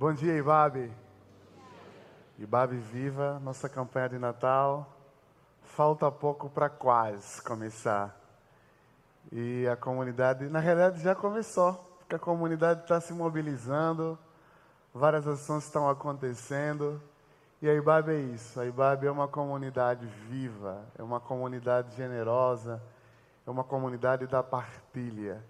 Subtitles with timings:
[0.00, 0.92] Bom dia, Ibabe.
[2.38, 4.86] Ibabe Viva, nossa campanha de Natal.
[5.60, 8.16] Falta pouco para quase começar.
[9.32, 14.16] E a comunidade, na realidade, já começou, porque a comunidade está se mobilizando,
[14.94, 17.02] várias ações estão acontecendo.
[17.60, 18.60] E a Ibabe é isso.
[18.60, 22.80] A Ibabe é uma comunidade viva, é uma comunidade generosa,
[23.44, 25.42] é uma comunidade da partilha.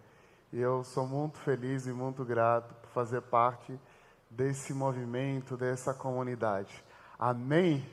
[0.51, 3.79] E eu sou muito feliz e muito grato por fazer parte
[4.31, 6.85] desse movimento, dessa comunidade.
[7.19, 7.89] Amém?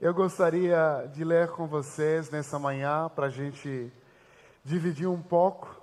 [0.00, 3.92] Eu gostaria de ler com vocês nessa manhã para a gente
[4.64, 5.80] dividir um pouco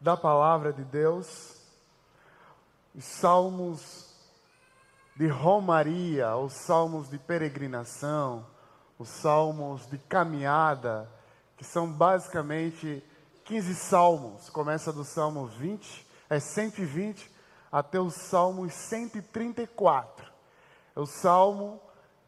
[0.00, 1.56] da palavra de Deus,
[2.94, 4.14] os salmos
[5.16, 8.46] de romaria, os salmos de peregrinação,
[8.98, 11.10] os salmos de caminhada,
[11.56, 13.02] que são basicamente
[13.44, 14.50] 15 salmos.
[14.50, 17.35] Começa do Salmo 20, é 120
[17.76, 20.32] até o Salmo 134.
[20.96, 21.78] É o salmo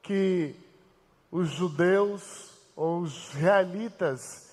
[0.02, 0.54] que
[1.30, 4.50] os judeus ou os israelitas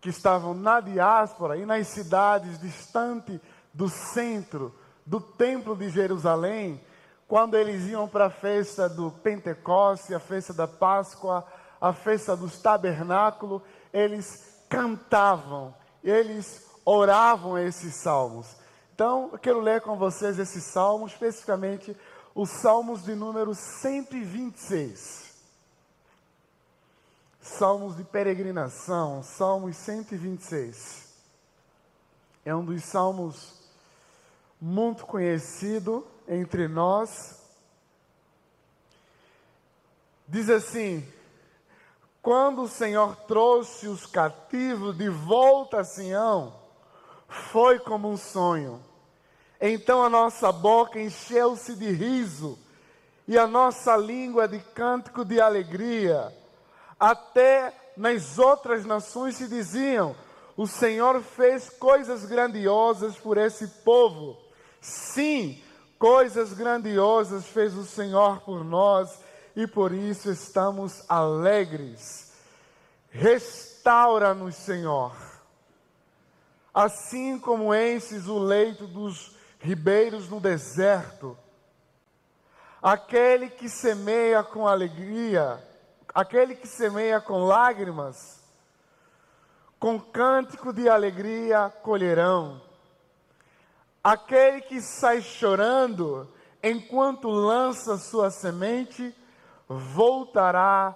[0.00, 3.40] que estavam na diáspora e nas cidades distantes
[3.74, 4.72] do centro
[5.04, 6.80] do templo de Jerusalém,
[7.26, 11.44] quando eles iam para a festa do Pentecoste, a festa da Páscoa,
[11.80, 13.60] a festa dos tabernáculos,
[13.92, 18.65] eles cantavam, eles oravam esses salmos.
[18.96, 21.94] Então, eu quero ler com vocês esse salmo, especificamente
[22.34, 25.34] os salmos de número 126.
[27.38, 31.08] Salmos de peregrinação, Salmos 126.
[32.42, 33.60] É um dos salmos
[34.58, 37.38] muito conhecido entre nós.
[40.26, 41.06] Diz assim:
[42.22, 46.64] Quando o Senhor trouxe os cativos de volta a Sião,
[47.28, 48.80] foi como um sonho.
[49.60, 52.58] Então a nossa boca encheu-se de riso
[53.26, 56.32] e a nossa língua de cântico de alegria.
[56.98, 60.14] Até nas outras nações se diziam:
[60.56, 64.36] O Senhor fez coisas grandiosas por esse povo.
[64.80, 65.60] Sim,
[65.98, 69.18] coisas grandiosas fez o Senhor por nós
[69.54, 72.32] e por isso estamos alegres.
[73.10, 75.35] Restaura-nos, Senhor
[76.76, 81.34] assim como enches o leito dos ribeiros no deserto.
[82.82, 85.58] Aquele que semeia com alegria,
[86.14, 88.44] aquele que semeia com lágrimas,
[89.80, 92.60] com cântico de alegria colherão.
[94.04, 96.30] Aquele que sai chorando,
[96.62, 99.16] enquanto lança sua semente,
[99.66, 100.94] voltará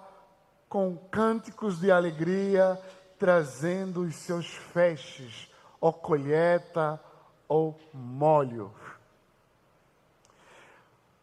[0.68, 2.78] com cânticos de alegria,
[3.18, 5.49] trazendo os seus feixes
[5.80, 7.00] ou colheita,
[7.48, 8.72] ou molho.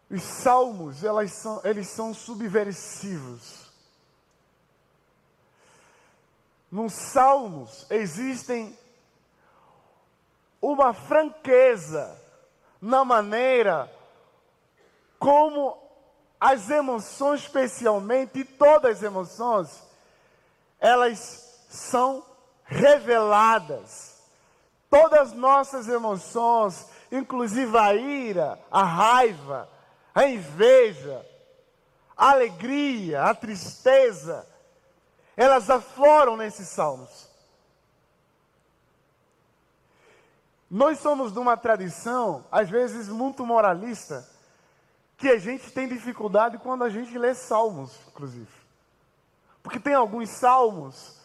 [0.10, 3.68] Os salmos, elas são, eles são subversivos.
[6.72, 8.78] Nos salmos existem
[10.62, 12.20] uma franqueza
[12.82, 13.92] na maneira
[15.20, 15.78] como
[16.40, 19.84] as emoções, especialmente, todas as emoções,
[20.80, 22.24] elas são
[22.66, 24.17] reveladas
[24.90, 29.70] Todas as nossas emoções, inclusive a ira, a raiva,
[30.16, 31.26] a inveja,
[32.16, 34.48] a alegria, a tristeza,
[35.36, 37.28] elas afloram nesses salmos.
[40.70, 44.28] Nós somos de uma tradição, às vezes muito moralista,
[45.18, 48.52] que a gente tem dificuldade quando a gente lê salmos, inclusive.
[49.64, 51.18] Porque tem alguns salmos,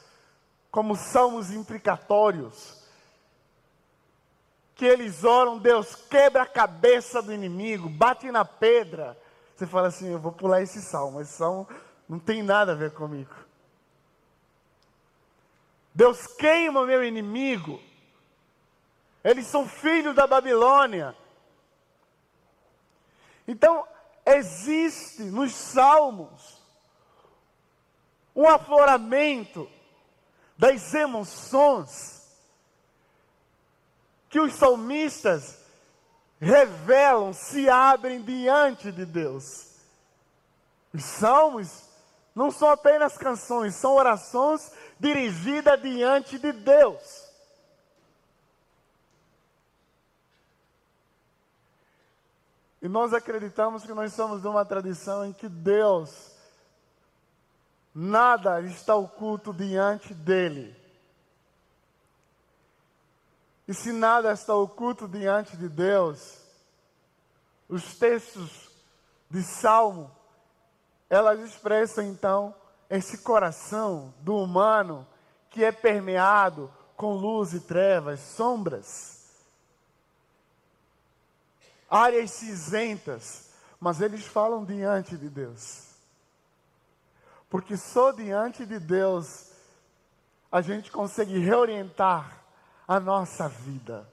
[0.70, 2.81] como salmos implicatórios,
[4.82, 9.16] que eles oram, Deus quebra a cabeça do inimigo, bate na pedra.
[9.54, 11.68] Você fala assim: eu vou pular esse salmo, esse salmo
[12.08, 13.32] não tem nada a ver comigo.
[15.94, 17.80] Deus queima meu inimigo.
[19.22, 21.16] Eles são filhos da Babilônia.
[23.46, 23.86] Então,
[24.26, 26.60] existe nos salmos
[28.34, 29.70] um afloramento
[30.58, 32.21] das emoções
[34.32, 35.58] que os salmistas
[36.40, 39.76] revelam, se abrem diante de Deus.
[40.90, 41.82] Os salmos
[42.34, 47.30] não são apenas canções, são orações dirigidas diante de Deus.
[52.80, 56.34] E nós acreditamos que nós somos de uma tradição em que Deus,
[57.94, 60.81] nada está oculto diante dele.
[63.66, 66.38] E se nada está oculto diante de Deus,
[67.68, 68.70] os textos
[69.30, 70.10] de Salmo,
[71.08, 72.54] elas expressam então
[72.90, 75.06] esse coração do humano
[75.48, 79.30] que é permeado com luz e trevas, sombras,
[81.88, 85.92] áreas cinzentas, mas eles falam diante de Deus.
[87.48, 89.52] Porque só diante de Deus
[90.50, 92.41] a gente consegue reorientar
[92.92, 94.06] a nossa vida.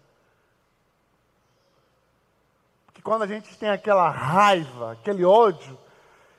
[2.86, 5.78] Porque quando a gente tem aquela raiva, aquele ódio,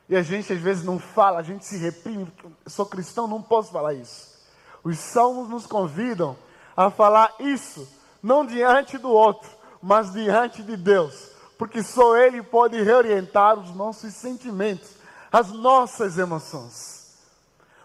[0.09, 3.43] e a gente às vezes não fala, a gente se reprime, eu sou cristão, não
[3.43, 4.41] posso falar isso.
[4.83, 6.35] Os salmos nos convidam
[6.75, 7.87] a falar isso,
[8.23, 9.51] não diante do outro,
[9.83, 14.97] mas diante de Deus, porque só Ele pode reorientar os nossos sentimentos,
[15.31, 17.19] as nossas emoções,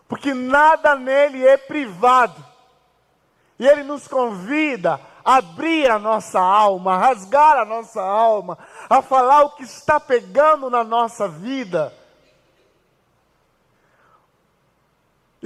[0.08, 2.55] porque nada nele é privado,
[3.58, 8.58] e Ele nos convida a abrir a nossa alma, a rasgar a nossa alma,
[8.90, 11.92] a falar o que está pegando na nossa vida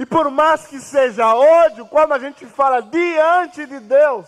[0.00, 4.26] E por mais que seja ódio, quando a gente fala diante de Deus,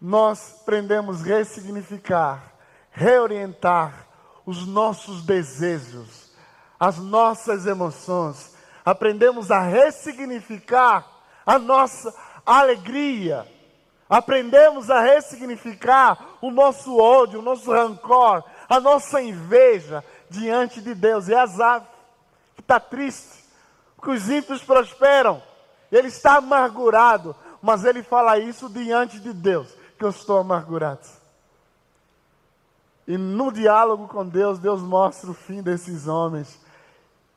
[0.00, 2.54] nós aprendemos a ressignificar,
[2.90, 4.06] reorientar
[4.46, 6.32] os nossos desejos,
[6.80, 8.54] as nossas emoções.
[8.82, 11.06] Aprendemos a ressignificar
[11.46, 13.46] a nossa alegria.
[14.08, 21.28] Aprendemos a ressignificar o nosso ódio, o nosso rancor, a nossa inveja diante de Deus.
[21.28, 21.86] E Azar,
[22.54, 23.42] que está triste,
[24.02, 25.42] que os ímpios prosperam.
[25.90, 29.68] Ele está amargurado, mas ele fala isso diante de Deus,
[29.98, 31.06] que eu estou amargurado.
[33.06, 36.60] E no diálogo com Deus, Deus mostra o fim desses homens.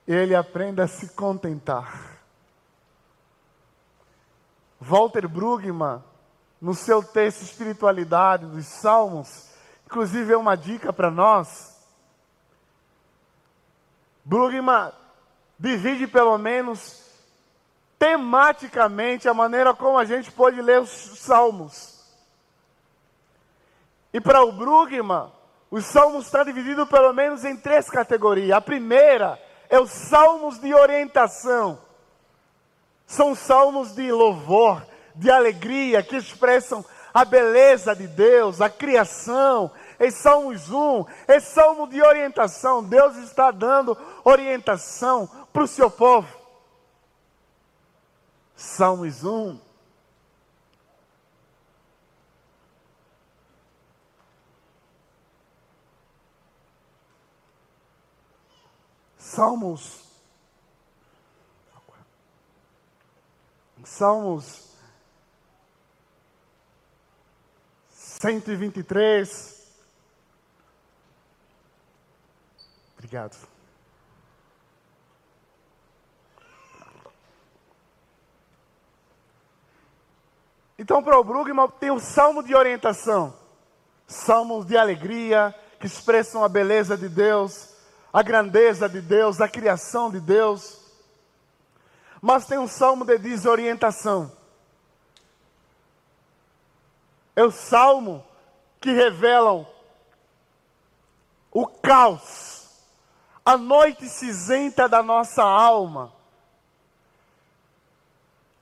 [0.08, 2.15] Ele aprende a se contentar.
[4.80, 6.04] Walter Brugman,
[6.62, 9.50] no seu texto Espiritualidade dos Salmos,
[9.86, 11.76] inclusive é uma dica para nós.
[14.24, 14.92] Brugman
[15.60, 17.04] divide pelo menos
[17.98, 21.96] tematicamente a maneira como a gente pode ler os salmos.
[24.14, 25.32] E para o Brugman,
[25.70, 28.52] os salmos estão divididos pelo menos em três categorias.
[28.52, 29.40] A primeira
[29.70, 31.85] é os salmos de orientação.
[33.06, 40.12] São salmos de louvor, de alegria, que expressam a beleza de Deus, a criação, em
[40.12, 42.84] Salmos 1, é salmo de orientação.
[42.84, 46.28] Deus está dando orientação para o seu povo.
[48.56, 49.60] Salmos 1.
[59.18, 60.05] Salmos.
[63.98, 64.76] Salmos
[67.92, 69.72] 123.
[72.98, 73.38] Obrigado.
[80.78, 83.34] Então, para o Brugman, tem o salmo de orientação,
[84.06, 87.70] salmos de alegria, que expressam a beleza de Deus,
[88.12, 90.85] a grandeza de Deus, a criação de Deus.
[92.26, 94.32] Mas tem um salmo de desorientação.
[97.36, 98.26] É o salmo
[98.82, 99.64] que revelam
[101.52, 102.68] o caos
[103.46, 106.12] a noite cinzenta da nossa alma,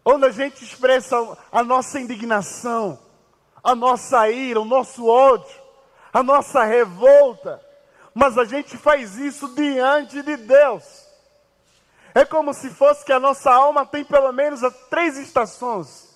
[0.04, 1.16] onde a gente expressa
[1.50, 3.00] a nossa indignação,
[3.64, 5.58] a nossa ira, o nosso ódio,
[6.12, 7.66] a nossa revolta,
[8.14, 11.03] mas a gente faz isso diante de Deus.
[12.16, 16.14] É como se fosse que a nossa alma tem pelo menos três estações.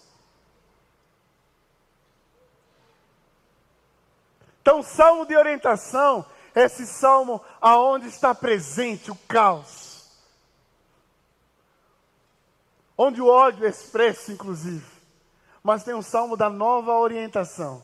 [4.62, 6.26] Então, salmo de orientação
[6.58, 10.08] esse salmo aonde está presente o caos.
[12.98, 14.86] Onde o ódio é expresso, inclusive.
[15.62, 17.84] Mas tem um salmo da nova orientação.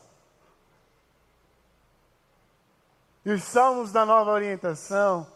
[3.24, 5.26] E os salmos da nova orientação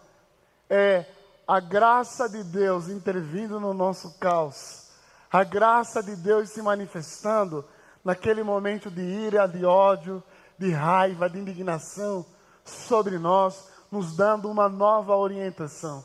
[0.69, 1.07] é
[1.49, 4.91] a graça de Deus intervindo no nosso caos.
[5.33, 7.65] A graça de Deus se manifestando
[8.05, 10.23] naquele momento de ira, de ódio,
[10.59, 12.27] de raiva, de indignação
[12.67, 16.05] sobre nós, nos dando uma nova orientação.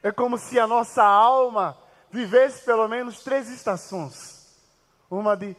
[0.00, 1.76] É como se a nossa alma
[2.12, 4.56] vivesse pelo menos três estações:
[5.10, 5.56] uma de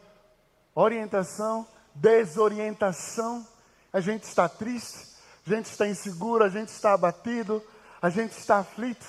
[0.74, 3.46] orientação, desorientação.
[3.92, 5.09] A gente está triste,
[5.46, 7.62] a gente está inseguro, a gente está abatido,
[8.00, 9.06] a gente está aflito,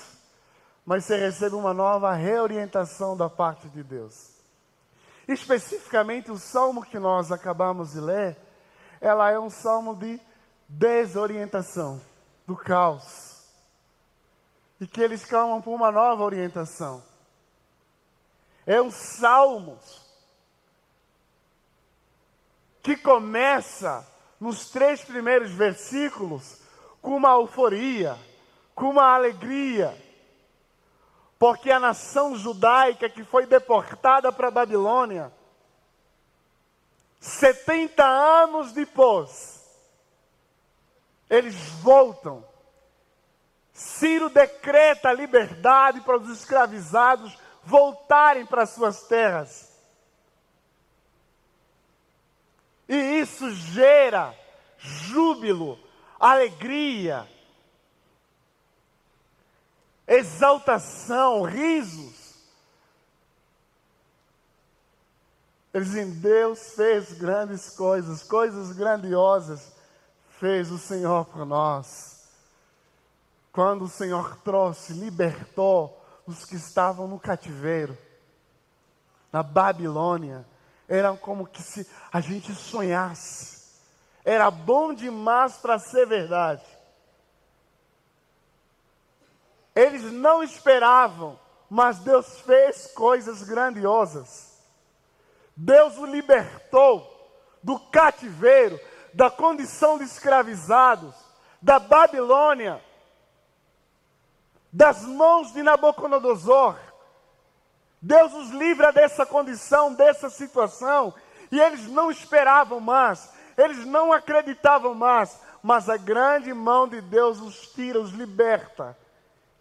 [0.84, 4.32] mas você recebe uma nova reorientação da parte de Deus.
[5.28, 8.36] Especificamente o salmo que nós acabamos de ler,
[9.00, 10.20] ela é um salmo de
[10.68, 12.00] desorientação,
[12.46, 13.42] do caos.
[14.80, 17.02] E que eles clamam por uma nova orientação.
[18.66, 19.78] É um salmo
[22.82, 24.06] que começa
[24.42, 26.58] nos três primeiros versículos
[27.00, 28.18] com uma euforia,
[28.74, 29.96] com uma alegria,
[31.38, 35.32] porque a nação judaica que foi deportada para a Babilônia,
[37.20, 39.64] 70 anos depois,
[41.30, 42.44] eles voltam.
[43.72, 49.71] Ciro decreta a liberdade para os escravizados voltarem para suas terras.
[52.92, 54.38] E isso gera
[54.76, 55.78] júbilo,
[56.20, 57.26] alegria,
[60.06, 62.34] exaltação, risos.
[65.72, 69.72] Eles dizem: Deus fez grandes coisas, coisas grandiosas
[70.38, 72.28] fez o Senhor por nós.
[73.50, 77.96] Quando o Senhor trouxe, libertou os que estavam no cativeiro,
[79.32, 80.44] na Babilônia,
[80.94, 83.62] era como que se a gente sonhasse.
[84.24, 86.64] Era bom demais para ser verdade.
[89.74, 91.38] Eles não esperavam,
[91.70, 94.60] mas Deus fez coisas grandiosas.
[95.56, 97.08] Deus o libertou
[97.62, 98.78] do cativeiro,
[99.14, 101.14] da condição de escravizados,
[101.60, 102.84] da Babilônia,
[104.70, 106.78] das mãos de Nabucodonosor.
[108.02, 111.14] Deus os livra dessa condição, dessa situação,
[111.50, 117.40] e eles não esperavam mais, eles não acreditavam mais, mas a grande mão de Deus
[117.40, 118.96] os tira, os liberta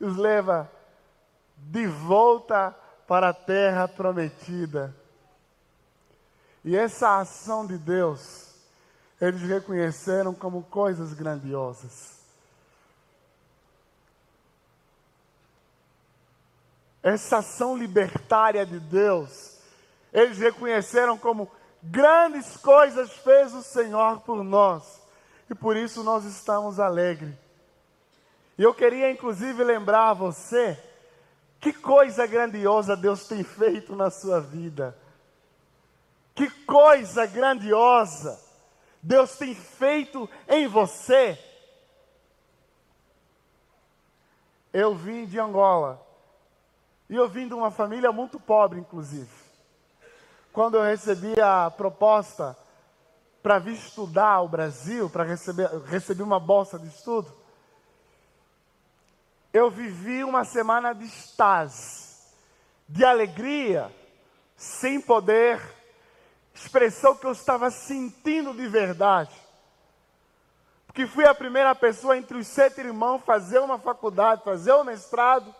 [0.02, 0.70] os leva
[1.56, 2.76] de volta
[3.08, 4.96] para a terra prometida.
[6.64, 8.56] E essa ação de Deus,
[9.20, 12.21] eles reconheceram como coisas grandiosas.
[17.04, 19.58] Essa ação libertária de Deus,
[20.14, 21.50] eles reconheceram como
[21.82, 25.02] grandes coisas fez o Senhor por nós.
[25.50, 27.34] E por isso nós estamos alegres.
[28.58, 30.78] E eu queria inclusive lembrar a você
[31.60, 34.98] que coisa grandiosa Deus tem feito na sua vida.
[36.36, 38.40] Que coisa grandiosa
[39.02, 41.38] Deus tem feito em você.
[44.72, 46.11] Eu vim de Angola.
[47.12, 49.30] E eu vim de uma família muito pobre, inclusive.
[50.54, 52.56] Quando eu recebi a proposta
[53.44, 57.30] para vir estudar o Brasil, para receber, receber uma bolsa de estudo,
[59.52, 62.16] eu vivi uma semana de estase,
[62.88, 63.94] de alegria,
[64.56, 65.62] sem poder
[66.56, 69.36] expressar o que eu estava sentindo de verdade.
[70.88, 75.54] Porque fui a primeira pessoa entre os sete irmãos fazer uma faculdade, fazer um mestrado.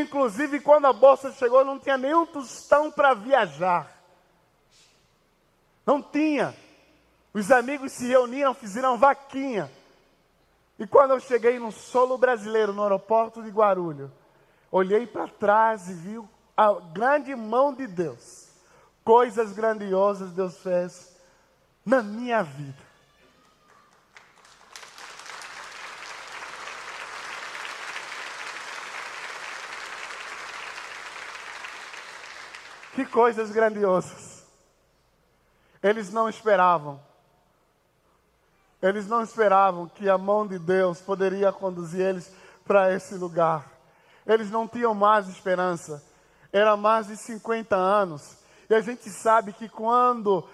[0.00, 3.90] Inclusive, quando a bolsa chegou, não tinha nenhum tostão para viajar.
[5.84, 6.54] Não tinha.
[7.34, 9.70] Os amigos se reuniram, fizeram vaquinha
[10.82, 14.10] e quando eu cheguei no solo brasileiro, no aeroporto de Guarulhos,
[14.68, 16.20] olhei para trás e vi
[16.56, 18.48] a grande mão de Deus.
[19.04, 21.16] Coisas grandiosas Deus fez
[21.86, 22.91] na minha vida.
[32.94, 34.44] Que coisas grandiosas.
[35.82, 37.00] Eles não esperavam
[38.82, 42.34] eles não esperavam que a mão de Deus poderia conduzir eles
[42.66, 43.70] para esse lugar.
[44.26, 46.02] Eles não tinham mais esperança.
[46.52, 48.36] Era mais de 50 anos.
[48.68, 50.44] E a gente sabe que quando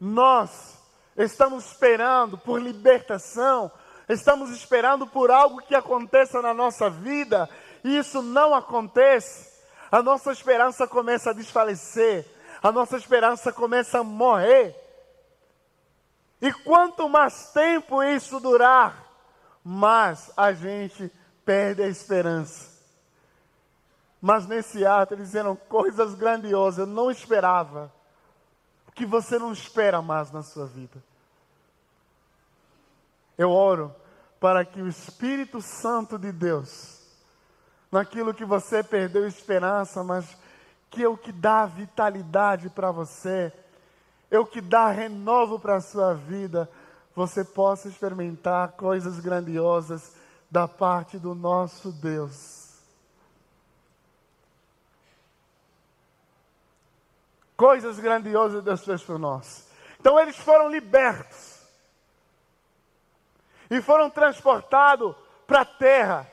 [0.00, 0.78] nós
[1.18, 3.70] estamos esperando por libertação,
[4.08, 7.48] estamos esperando por algo que aconteça na nossa vida,
[7.84, 9.52] e isso não acontece,
[9.90, 12.26] a nossa esperança começa a desfalecer,
[12.62, 14.74] a nossa esperança começa a morrer.
[16.40, 19.04] E quanto mais tempo isso durar,
[19.64, 21.10] mais a gente
[21.44, 22.76] perde a esperança.
[24.20, 27.92] Mas nesse ato eles disseram coisas grandiosas, eu não esperava.
[28.88, 31.02] O que você não espera mais na sua vida.
[33.36, 33.94] Eu oro
[34.40, 36.95] para que o Espírito Santo de Deus,
[37.90, 40.26] naquilo que você perdeu esperança, mas
[40.90, 43.52] que é o que dá vitalidade para você,
[44.30, 46.70] é o que dá renovo para a sua vida,
[47.14, 50.14] você possa experimentar coisas grandiosas
[50.50, 52.66] da parte do nosso Deus.
[57.56, 59.66] Coisas grandiosas Deus fez por nós.
[59.98, 61.56] Então eles foram libertos.
[63.70, 65.16] E foram transportados
[65.46, 66.30] para a terra.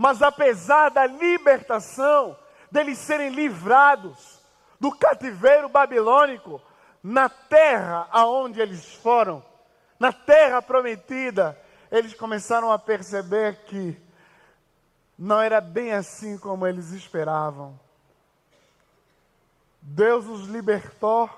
[0.00, 2.34] Mas apesar da libertação,
[2.72, 4.40] deles serem livrados
[4.80, 6.58] do cativeiro babilônico,
[7.02, 9.44] na terra aonde eles foram,
[9.98, 11.54] na terra prometida,
[11.92, 13.94] eles começaram a perceber que
[15.18, 17.78] não era bem assim como eles esperavam.
[19.82, 21.28] Deus os libertou,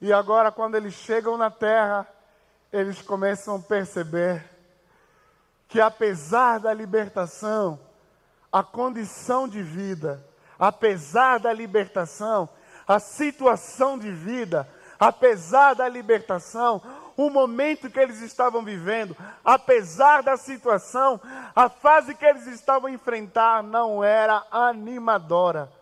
[0.00, 2.08] e agora, quando eles chegam na terra,
[2.72, 4.53] eles começam a perceber
[5.74, 7.80] que, apesar da libertação,
[8.52, 10.24] a condição de vida,
[10.56, 12.48] apesar da libertação,
[12.86, 14.68] a situação de vida,
[15.00, 16.80] apesar da libertação,
[17.16, 21.20] o momento que eles estavam vivendo, apesar da situação,
[21.56, 25.72] a fase que eles estavam enfrentando não era animadora.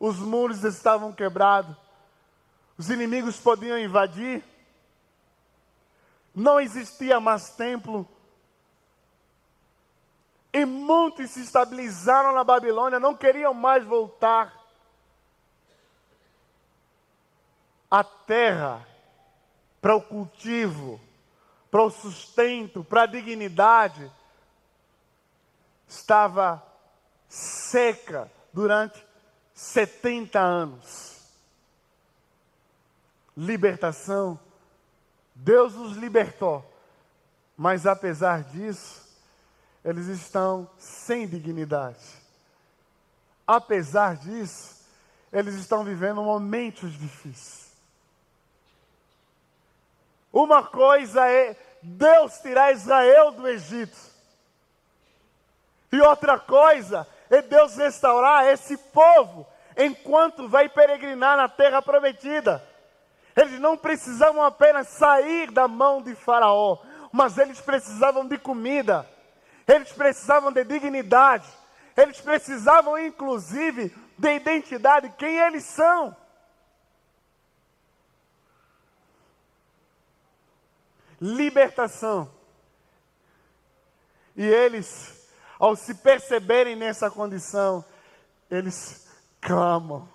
[0.00, 1.76] Os muros estavam quebrados,
[2.76, 4.42] os inimigos podiam invadir,
[6.34, 8.04] não existia mais templo,
[10.56, 14.58] e muitos se estabilizaram na Babilônia, não queriam mais voltar.
[17.90, 18.82] A terra
[19.82, 20.98] para o cultivo,
[21.70, 24.10] para o sustento, para a dignidade,
[25.86, 26.66] estava
[27.28, 29.04] seca durante
[29.52, 31.20] 70 anos.
[33.36, 34.40] Libertação,
[35.34, 36.64] Deus os libertou,
[37.54, 39.05] mas apesar disso,
[39.86, 42.04] eles estão sem dignidade.
[43.46, 44.84] Apesar disso,
[45.32, 47.72] eles estão vivendo momentos difíceis.
[50.32, 53.96] Uma coisa é Deus tirar Israel do Egito.
[55.92, 62.60] E outra coisa é Deus restaurar esse povo enquanto vai peregrinar na terra prometida.
[63.36, 66.78] Eles não precisavam apenas sair da mão de Faraó,
[67.12, 69.08] mas eles precisavam de comida,
[69.66, 71.48] eles precisavam de dignidade,
[71.96, 76.16] eles precisavam inclusive de identidade, quem eles são.
[81.20, 82.30] libertação.
[84.36, 87.84] E eles, ao se perceberem nessa condição,
[88.50, 89.08] eles
[89.40, 90.08] clamam,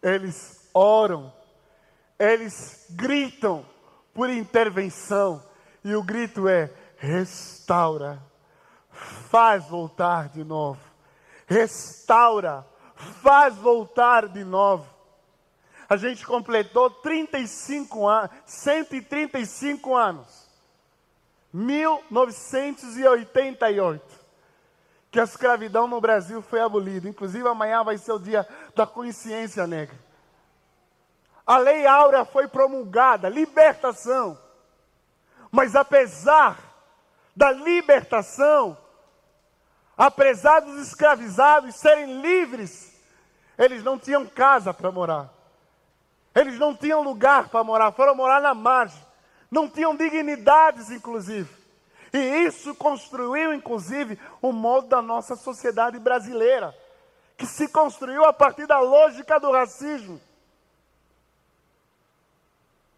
[0.00, 1.32] eles oram,
[2.18, 3.66] eles gritam
[4.14, 5.44] por intervenção,
[5.84, 6.70] e o grito é:
[7.02, 8.22] restaura,
[8.90, 10.80] faz voltar de novo,
[11.46, 12.66] restaura,
[13.22, 14.92] faz voltar de novo
[15.92, 20.48] a gente completou 35 anos, 135 anos.
[21.52, 24.22] 1988.
[25.10, 27.06] Que a escravidão no Brasil foi abolida.
[27.06, 29.94] Inclusive amanhã vai ser o dia da consciência negra.
[31.46, 34.38] A lei áurea foi promulgada, libertação.
[35.50, 36.71] Mas apesar
[37.34, 38.76] da libertação,
[39.96, 42.92] apesar dos escravizados serem livres,
[43.58, 45.32] eles não tinham casa para morar.
[46.34, 49.00] Eles não tinham lugar para morar, foram morar na margem.
[49.50, 51.48] Não tinham dignidades, inclusive.
[52.12, 56.74] E isso construiu, inclusive, o modo da nossa sociedade brasileira,
[57.36, 60.20] que se construiu a partir da lógica do racismo.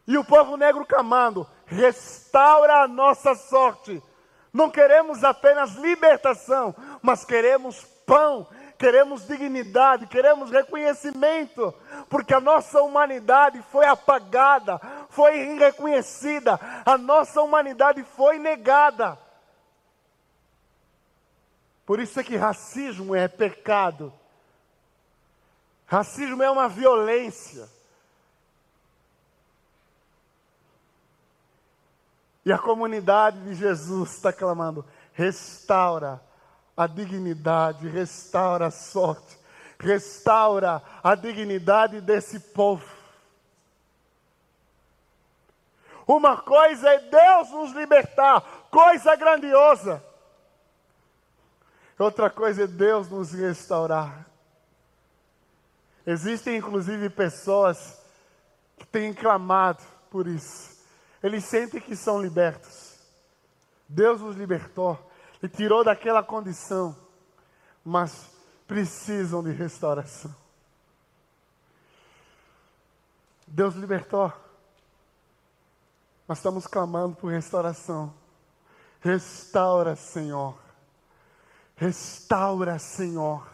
[0.07, 4.03] E o povo negro clamando: restaura a nossa sorte.
[4.55, 8.47] Não queremos apenas libertação, mas queremos pão,
[8.79, 11.75] queremos dignidade, queremos reconhecimento,
[12.09, 19.19] porque a nossa humanidade foi apagada, foi reconhecida, a nossa humanidade foi negada.
[21.85, 24.12] Por isso é que racismo é pecado.
[25.85, 27.69] Racismo é uma violência.
[32.44, 36.20] E a comunidade de Jesus está clamando: restaura
[36.76, 39.38] a dignidade, restaura a sorte,
[39.78, 42.85] restaura a dignidade desse povo.
[46.07, 50.04] Uma coisa é Deus nos libertar, coisa grandiosa.
[51.98, 54.26] Outra coisa é Deus nos restaurar.
[56.07, 57.98] Existem inclusive pessoas
[58.76, 60.74] que têm clamado por isso.
[61.25, 62.99] Eles sentem que são libertos.
[63.89, 65.11] Deus os libertou
[65.43, 66.95] e tirou daquela condição,
[67.83, 68.31] mas
[68.67, 70.37] precisam de restauração.
[73.47, 74.31] Deus libertou,
[76.29, 78.13] mas estamos clamando por restauração.
[79.01, 80.59] Restaura, Senhor.
[81.75, 83.51] Restaura, Senhor.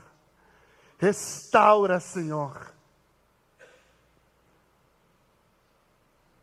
[0.99, 2.75] Restaura, Senhor.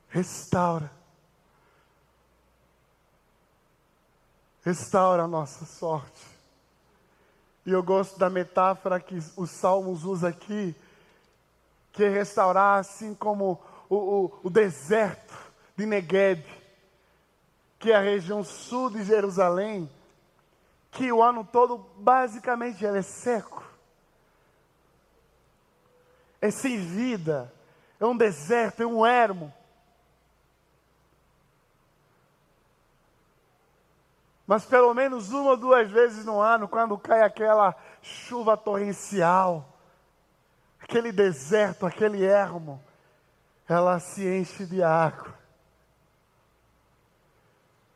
[0.07, 0.95] Restaura.
[4.67, 6.21] Restaura a nossa sorte.
[7.65, 10.75] E eu gosto da metáfora que os Salmos usa aqui,
[11.93, 15.33] que é restaurar assim como o, o, o deserto
[15.77, 16.45] de Negueb,
[17.79, 19.89] que é a região sul de Jerusalém,
[20.91, 23.63] que o ano todo basicamente é seco.
[26.41, 27.53] É sem vida,
[28.01, 29.53] é um deserto, é um ermo.
[34.47, 39.77] Mas pelo menos uma ou duas vezes no ano, quando cai aquela chuva torrencial,
[40.79, 42.81] aquele deserto, aquele ermo,
[43.67, 45.37] ela se enche de água.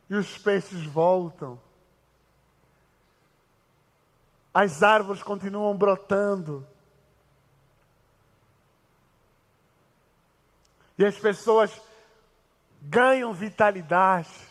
[0.09, 1.57] E os peixes voltam.
[4.53, 6.67] As árvores continuam brotando.
[10.97, 11.81] E as pessoas
[12.81, 14.50] ganham vitalidade.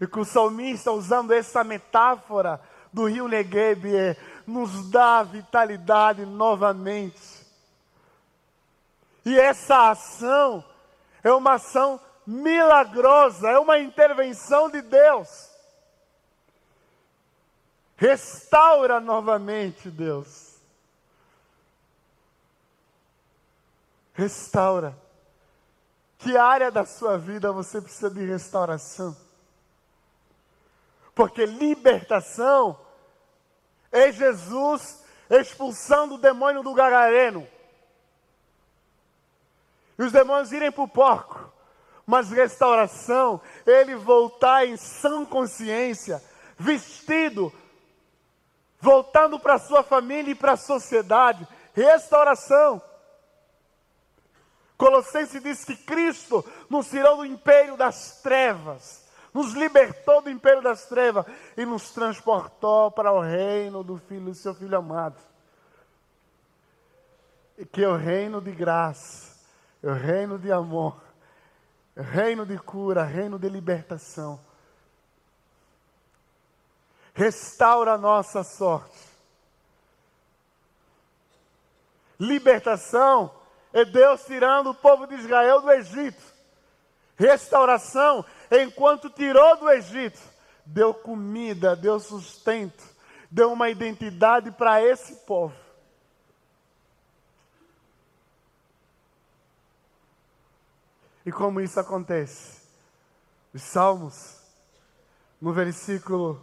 [0.00, 2.60] E que o salmista, usando essa metáfora
[2.92, 7.46] do rio Negev, é, nos dá vitalidade novamente.
[9.24, 10.64] E essa ação
[11.22, 15.50] é uma ação milagrosa, é uma intervenção de Deus.
[17.96, 20.56] Restaura novamente, Deus.
[24.14, 24.96] Restaura.
[26.18, 29.27] Que área da sua vida você precisa de restauração?
[31.18, 32.78] Porque libertação
[33.90, 37.44] é Jesus expulsando o demônio do gagareno.
[39.98, 41.52] E os demônios irem para o porco.
[42.06, 46.22] Mas restauração, ele voltar em sã consciência,
[46.56, 47.52] vestido,
[48.78, 51.48] voltando para sua família e para a sociedade.
[51.74, 52.80] Restauração.
[54.76, 59.07] Colossenses diz que Cristo nos tirou do império das trevas
[59.38, 61.24] nos libertou do império das trevas
[61.56, 65.16] e nos transportou para o reino do Filho do seu Filho amado.
[67.56, 69.38] E que é o reino de graça,
[69.80, 71.00] é o reino de amor,
[71.94, 74.40] é o reino de cura, reino de libertação.
[77.14, 79.06] Restaura a nossa sorte.
[82.18, 83.32] Libertação
[83.72, 86.38] é Deus tirando o povo de Israel do Egito.
[87.16, 90.20] Restauração enquanto tirou do Egito,
[90.64, 92.84] deu comida, deu sustento,
[93.30, 95.54] deu uma identidade para esse povo.
[101.24, 102.62] E como isso acontece?
[103.52, 104.40] Os Salmos,
[105.40, 106.42] no versículo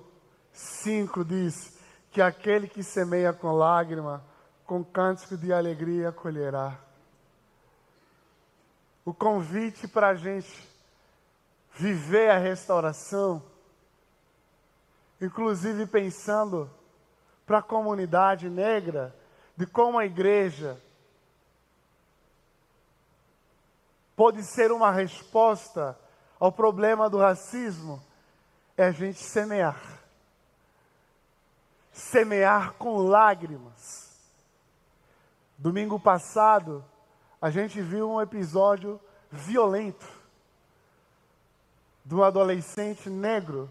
[0.54, 1.76] 5, diz
[2.12, 4.24] que aquele que semeia com lágrima,
[4.64, 6.80] com cântico de alegria colherá.
[9.04, 10.75] O convite para a gente
[11.76, 13.44] viver a restauração,
[15.22, 16.70] inclusive pensando
[17.46, 19.16] para a comunidade negra,
[19.56, 20.80] de como a igreja
[24.16, 25.98] pode ser uma resposta
[26.40, 28.02] ao problema do racismo,
[28.78, 30.00] é a gente semear.
[31.92, 34.16] Semear com lágrimas.
[35.58, 36.84] Domingo passado,
[37.42, 39.00] a gente viu um episódio
[39.32, 40.25] violento
[42.06, 43.70] do adolescente negro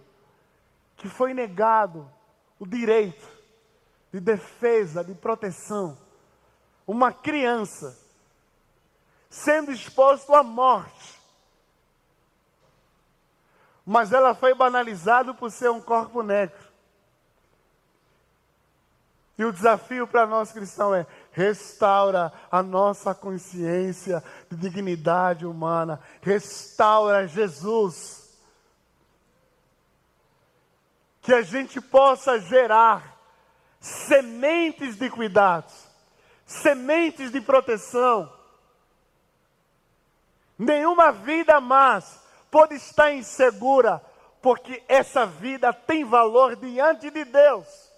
[0.97, 2.11] que foi negado
[2.59, 3.27] o direito
[4.13, 5.97] de defesa, de proteção.
[6.87, 7.97] Uma criança
[9.31, 11.21] sendo exposto à morte.
[13.87, 16.65] Mas ela foi banalizada por ser um corpo negro.
[19.37, 27.27] E o desafio para nós cristãos é restaura a nossa consciência de dignidade humana, restaura
[27.27, 28.24] Jesus
[31.25, 33.19] que a gente possa gerar
[33.81, 35.73] sementes de cuidados,
[36.45, 38.31] sementes de proteção.
[40.59, 44.05] Nenhuma vida mais pode estar insegura,
[44.43, 47.91] porque essa vida tem valor diante de Deus.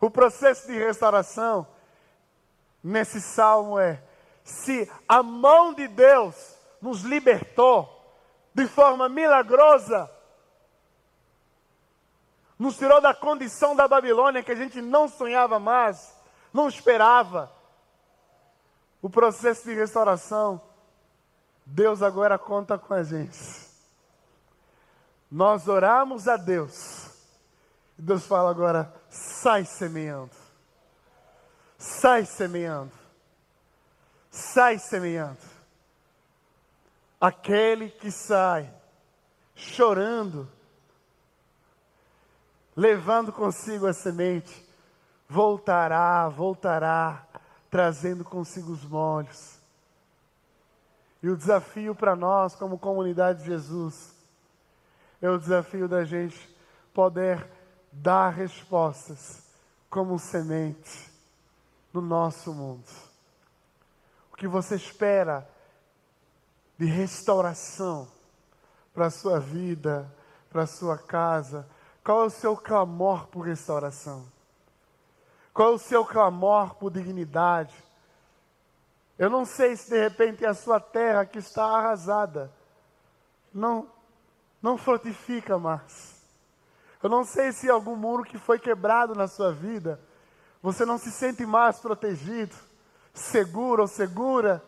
[0.00, 1.66] O processo de restauração
[2.82, 4.02] nesse salmo é:
[4.42, 7.95] se a mão de Deus nos libertou,
[8.56, 10.10] de forma milagrosa,
[12.58, 16.16] nos tirou da condição da Babilônia que a gente não sonhava mais,
[16.54, 17.52] não esperava.
[19.02, 20.58] O processo de restauração,
[21.66, 23.38] Deus agora conta com a gente.
[25.30, 27.10] Nós oramos a Deus
[27.98, 30.34] E Deus fala agora: sai semeando.
[31.76, 32.92] Sai semeando.
[34.30, 35.55] Sai semeando.
[37.20, 38.72] Aquele que sai
[39.54, 40.48] chorando,
[42.76, 44.64] levando consigo a semente,
[45.28, 47.26] voltará, voltará,
[47.70, 49.58] trazendo consigo os molhos.
[51.22, 54.14] E o desafio para nós, como comunidade de Jesus,
[55.20, 56.54] é o desafio da gente
[56.92, 57.46] poder
[57.90, 59.42] dar respostas
[59.88, 61.10] como semente
[61.92, 62.86] no nosso mundo.
[64.30, 65.48] O que você espera
[66.78, 68.08] de restauração
[68.92, 70.10] para a sua vida,
[70.50, 71.68] para a sua casa?
[72.04, 74.26] Qual é o seu clamor por restauração?
[75.52, 77.74] Qual é o seu clamor por dignidade?
[79.18, 82.52] Eu não sei se de repente é a sua terra que está arrasada
[83.56, 83.88] não,
[84.62, 86.14] não frutifica mais.
[87.02, 90.00] Eu não sei se algum muro que foi quebrado na sua vida,
[90.62, 92.54] você não se sente mais protegido,
[93.14, 94.62] seguro ou segura.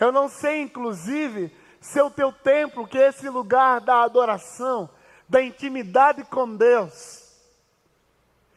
[0.00, 4.88] Eu não sei, inclusive, se o teu templo, que é esse lugar da adoração,
[5.28, 7.30] da intimidade com Deus,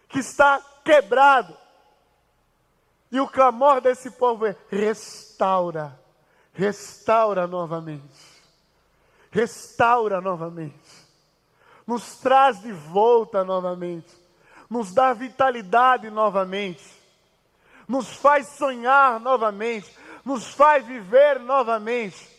[0.08, 1.56] que está quebrado.
[3.12, 5.99] E o clamor desse povo é: restaura,
[6.53, 8.41] restaura novamente,
[9.29, 10.73] restaura novamente,
[11.86, 14.12] nos traz de volta novamente,
[14.69, 16.84] nos dá vitalidade novamente,
[17.88, 22.29] nos faz sonhar novamente, nos faz viver novamente.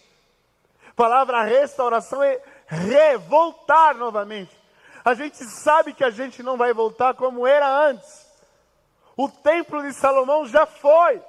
[0.88, 4.56] A palavra restauração é revoltar novamente.
[5.04, 8.26] A gente sabe que a gente não vai voltar como era antes.
[9.16, 11.22] O templo de Salomão já foi.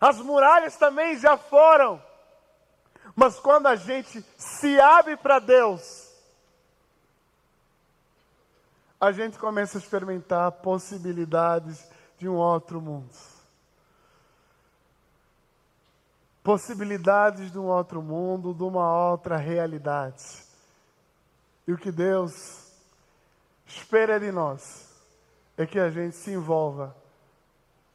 [0.00, 2.02] As muralhas também já foram.
[3.14, 6.08] Mas quando a gente se abre para Deus,
[9.00, 13.10] a gente começa a experimentar possibilidades de um outro mundo.
[16.48, 20.24] Possibilidades de um outro mundo, de uma outra realidade.
[21.66, 22.72] E o que Deus
[23.66, 24.88] espera de nós
[25.58, 26.96] é que a gente se envolva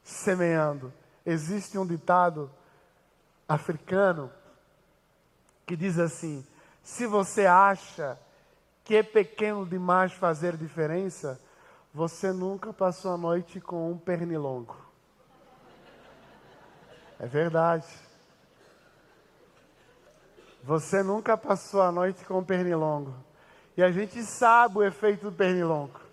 [0.03, 0.93] semeando.
[1.25, 2.47] Existe um ditado
[3.49, 4.31] africano
[5.65, 6.45] que diz assim:
[6.83, 8.19] se você acha
[8.83, 11.41] que é pequeno demais fazer diferença,
[11.91, 14.77] você nunca passou a noite com um pernilongo.
[17.19, 18.12] É verdade.
[20.63, 23.13] Você nunca passou a noite com pernilongo.
[23.76, 26.04] E a gente sabe o efeito do pernilongo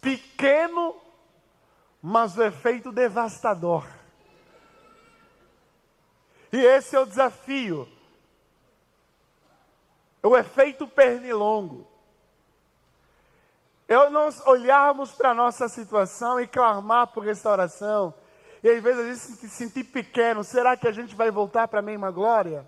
[0.00, 0.96] pequeno,
[2.00, 3.86] mas o efeito devastador.
[6.52, 7.88] E esse é o desafio.
[10.22, 11.86] O efeito pernilongo.
[13.86, 18.12] Eu nós olharmos para a nossa situação e clamar por restauração,
[18.62, 21.78] e às vezes a gente se sentir pequeno, será que a gente vai voltar para
[21.78, 22.66] a mesma glória?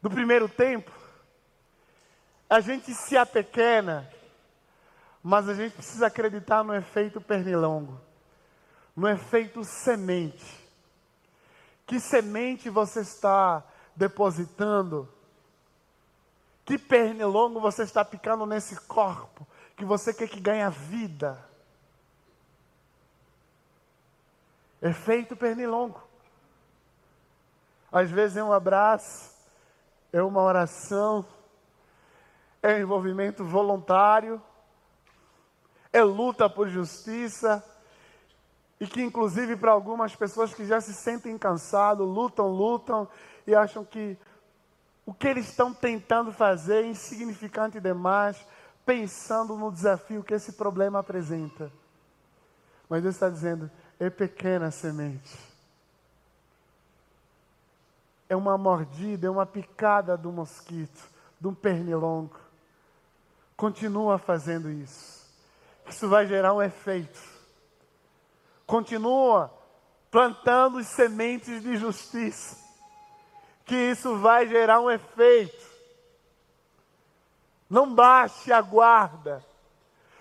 [0.00, 0.90] Do primeiro tempo?
[2.48, 4.08] A gente se apequena,
[5.22, 8.00] mas a gente precisa acreditar no efeito pernilongo,
[8.96, 10.58] no efeito semente.
[11.86, 13.64] Que semente você está
[13.96, 15.08] depositando?
[16.64, 21.49] Que pernilongo você está picando nesse corpo que você quer que ganhe vida?
[24.82, 26.00] Efeito pernilongo.
[27.92, 29.34] Às vezes é um abraço,
[30.12, 31.24] é uma oração,
[32.62, 34.40] é um envolvimento voluntário
[35.92, 37.64] é luta por justiça,
[38.78, 43.08] e que, inclusive, para algumas pessoas que já se sentem cansados, lutam, lutam
[43.46, 44.16] e acham que
[45.04, 48.42] o que eles estão tentando fazer é insignificante demais,
[48.86, 51.70] pensando no desafio que esse problema apresenta.
[52.88, 55.38] Mas Deus está dizendo: é pequena semente.
[58.28, 61.08] É uma mordida, é uma picada do mosquito,
[61.40, 62.40] de um pernilongo.
[63.56, 65.20] Continua fazendo isso
[65.90, 67.20] isso vai gerar um efeito.
[68.66, 69.52] Continua
[70.10, 72.56] plantando sementes de justiça,
[73.64, 75.68] que isso vai gerar um efeito.
[77.68, 79.44] Não baixe a guarda.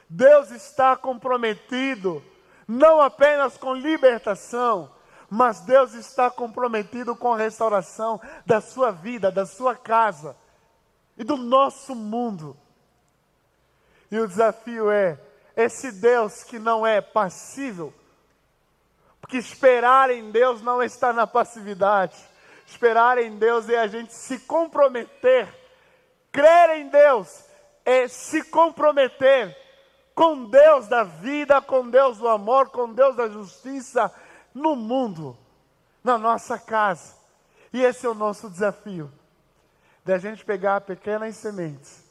[0.08, 2.24] Deus está comprometido
[2.70, 4.92] não apenas com libertação,
[5.28, 10.38] mas Deus está comprometido com a restauração da sua vida, da sua casa
[11.18, 12.56] e do nosso mundo.
[14.12, 15.20] E o desafio é
[15.58, 17.92] esse Deus que não é passível,
[19.20, 22.16] porque esperar em Deus não está na passividade.
[22.68, 25.48] Esperar em Deus é a gente se comprometer,
[26.32, 27.46] crer em Deus
[27.84, 29.58] é se comprometer
[30.20, 34.14] com Deus da vida, com Deus do amor, com Deus da justiça
[34.54, 35.38] no mundo,
[36.04, 37.16] na nossa casa.
[37.72, 39.10] E esse é o nosso desafio,
[40.04, 42.04] da gente pegar pequenas sementes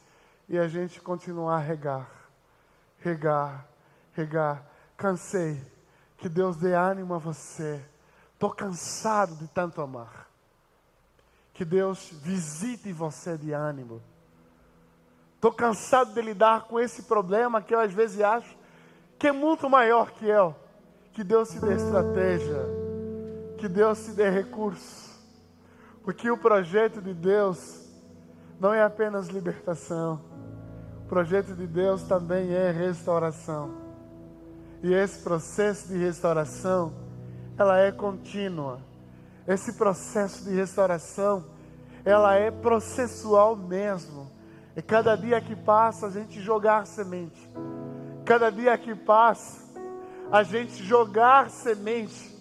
[0.48, 2.10] e a gente continuar a regar,
[3.00, 3.68] regar,
[4.14, 4.64] regar.
[4.96, 5.60] Cansei,
[6.16, 7.84] que Deus dê ânimo a você.
[8.32, 10.30] Estou cansado de tanto amar.
[11.52, 14.02] Que Deus visite você de ânimo.
[15.38, 18.58] Estou cansado de lidar com esse problema que eu às vezes acho
[19.16, 20.52] que é muito maior que eu.
[21.12, 22.66] Que Deus te dê estratégia.
[23.56, 25.16] Que Deus te dê recursos.
[26.02, 27.88] Porque o projeto de Deus
[28.58, 30.20] não é apenas libertação.
[31.04, 33.70] O projeto de Deus também é restauração.
[34.82, 36.92] E esse processo de restauração,
[37.56, 38.80] ela é contínua.
[39.46, 41.44] Esse processo de restauração,
[42.04, 44.27] ela é processual mesmo.
[44.78, 47.50] E cada dia que passa, a gente jogar semente.
[48.24, 49.60] Cada dia que passa,
[50.30, 52.32] a gente jogar semente.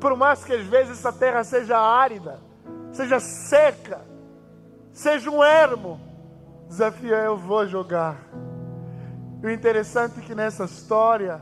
[0.00, 2.40] Por mais que às vezes essa terra seja árida,
[2.90, 4.00] seja seca,
[4.92, 6.00] seja um ermo,
[6.66, 8.16] desafio é eu vou jogar.
[9.40, 11.40] E o interessante é que nessa história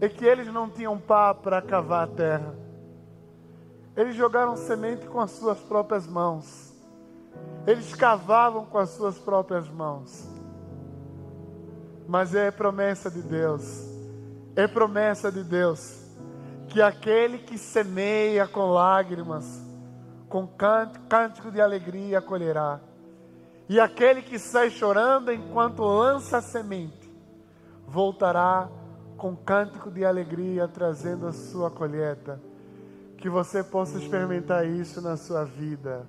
[0.00, 2.52] é que eles não tinham pá para cavar a terra.
[3.96, 6.67] Eles jogaram semente com as suas próprias mãos.
[7.66, 10.28] Eles cavavam com as suas próprias mãos.
[12.06, 13.86] Mas é promessa de Deus.
[14.56, 16.08] É promessa de Deus
[16.68, 19.62] que aquele que semeia com lágrimas,
[20.28, 22.80] com cântico de alegria colherá.
[23.68, 27.10] E aquele que sai chorando enquanto lança a semente,
[27.86, 28.68] voltará
[29.16, 32.40] com cântico de alegria, trazendo a sua colheita.
[33.16, 36.06] Que você possa experimentar isso na sua vida.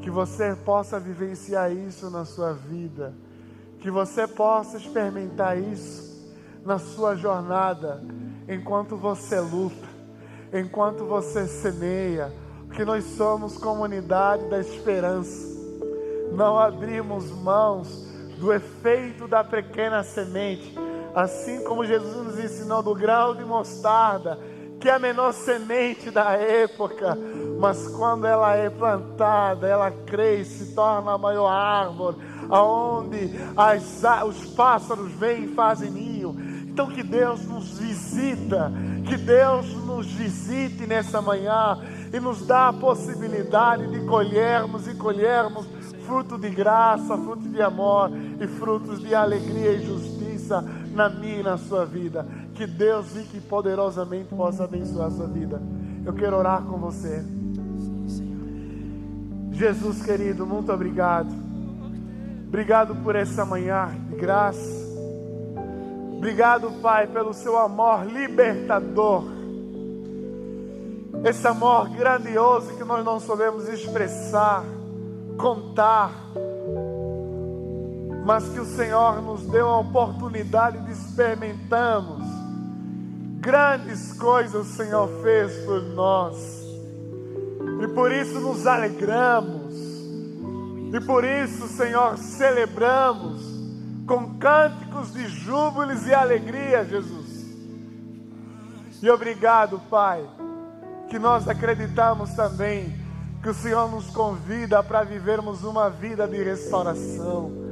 [0.00, 3.14] Que você possa vivenciar isso na sua vida.
[3.80, 6.08] Que você possa experimentar isso
[6.64, 8.02] na sua jornada,
[8.48, 9.88] enquanto você luta,
[10.52, 12.32] enquanto você semeia,
[12.66, 15.46] porque nós somos comunidade da esperança.
[16.32, 18.06] Não abrimos mãos
[18.38, 20.76] do efeito da pequena semente
[21.18, 24.38] Assim como Jesus nos ensinou do grau de mostarda,
[24.80, 27.18] que é a menor semente da época,
[27.58, 32.16] mas quando ela é plantada, ela cresce, se torna a maior árvore,
[32.48, 36.36] aonde as, os pássaros vêm e fazem ninho.
[36.68, 38.72] Então que Deus nos visita,
[39.04, 41.78] que Deus nos visite nessa manhã
[42.12, 45.66] e nos dá a possibilidade de colhermos e colhermos
[46.06, 48.10] fruto de graça, fruto de amor
[48.40, 50.64] e frutos de alegria e justiça
[50.94, 52.26] na minha e na sua vida.
[52.58, 55.62] Que Deus e que poderosamente possa abençoar a sua vida.
[56.04, 57.24] Eu quero orar com você.
[59.52, 61.32] Jesus querido, muito obrigado.
[62.48, 64.88] Obrigado por essa manhã de graça.
[66.16, 69.22] Obrigado, Pai, pelo seu amor libertador.
[71.24, 74.64] Esse amor grandioso que nós não sabemos expressar,
[75.36, 76.10] contar
[78.28, 82.37] mas que o Senhor nos deu a oportunidade de experimentarmos.
[83.40, 86.36] Grandes coisas o Senhor fez por nós,
[87.82, 89.74] e por isso nos alegramos,
[90.92, 93.42] e por isso, Senhor, celebramos
[94.06, 97.46] com cânticos de júbilos e alegria, Jesus.
[99.02, 100.24] E obrigado, Pai,
[101.08, 102.98] que nós acreditamos também
[103.42, 107.68] que o Senhor nos convida para vivermos uma vida de restauração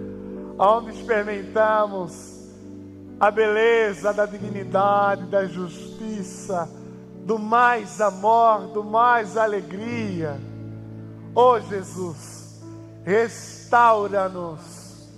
[0.59, 2.36] onde experimentamos
[3.19, 6.69] a beleza da dignidade, da justiça,
[7.25, 10.39] do mais amor, do mais alegria.
[11.35, 12.63] Oh Jesus,
[13.05, 15.09] restaura-nos.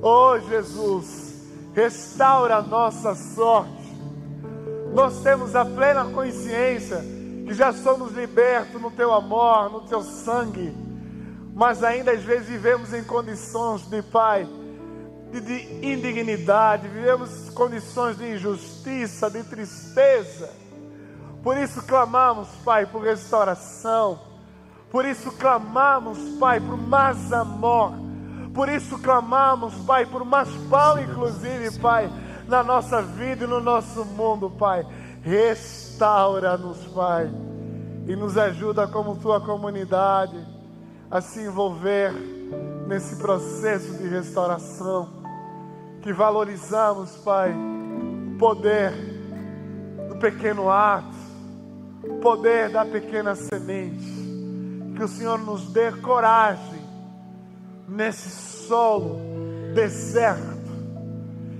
[0.00, 1.42] Oh Jesus,
[1.74, 3.72] restaura a nossa sorte.
[4.94, 7.04] Nós temos a plena consciência
[7.46, 10.88] que já somos libertos no teu amor, no teu sangue
[11.58, 14.48] mas ainda às vezes vivemos em condições de Pai,
[15.32, 20.50] de, de indignidade, vivemos condições de injustiça, de tristeza.
[21.42, 24.20] Por isso clamamos, Pai, por restauração.
[24.90, 27.92] Por isso clamamos, Pai, por mais amor.
[28.54, 32.10] Por isso clamamos, Pai, por mais pão, inclusive, Pai,
[32.46, 34.84] na nossa vida e no nosso mundo, Pai.
[35.22, 37.30] Restaura-nos, Pai,
[38.06, 40.36] e nos ajuda como tua comunidade
[41.10, 42.12] a se envolver
[42.86, 45.17] nesse processo de restauração.
[46.08, 48.94] Que valorizamos, Pai, o poder
[50.08, 51.14] do pequeno ato,
[52.02, 54.06] o poder da pequena semente.
[54.96, 56.80] Que o Senhor nos dê coragem
[57.86, 59.20] nesse solo
[59.74, 60.72] deserto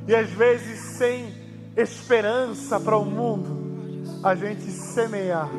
[0.06, 1.30] e às vezes sem
[1.76, 5.50] esperança para o mundo, a gente semear,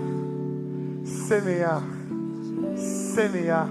[1.27, 1.83] semear,
[3.13, 3.69] semear.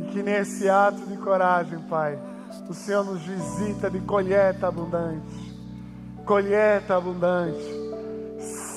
[0.00, 2.18] E que nesse ato de coragem, Pai,
[2.68, 5.56] o Senhor nos visita de colheita abundante,
[6.24, 7.64] colheita abundante,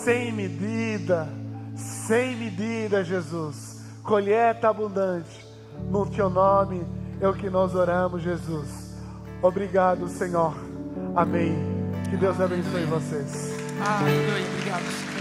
[0.03, 1.27] sem medida,
[1.75, 5.45] sem medida, Jesus, colheita abundante,
[5.89, 6.85] no Teu nome
[7.19, 8.95] é o que nós oramos, Jesus.
[9.41, 10.55] Obrigado, Senhor.
[11.15, 11.55] Amém.
[12.09, 13.55] Que Deus abençoe vocês.
[13.79, 14.47] Aleluia.
[14.47, 15.20] Obrigado, Senhor.